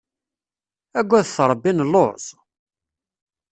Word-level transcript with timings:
Agadet 0.99 1.37
Rebbi, 1.49 1.71
nelluẓ! 1.73 2.23